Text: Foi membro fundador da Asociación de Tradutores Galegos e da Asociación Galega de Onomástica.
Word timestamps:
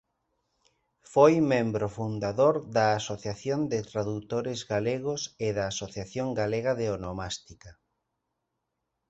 Foi 1.13 1.33
membro 1.53 1.87
fundador 1.97 2.55
da 2.75 2.85
Asociación 2.99 3.59
de 3.71 3.79
Tradutores 3.91 4.59
Galegos 4.73 5.21
e 5.47 5.49
da 5.57 5.65
Asociación 5.73 6.27
Galega 6.41 6.71
de 6.79 6.85
Onomástica. 6.95 7.71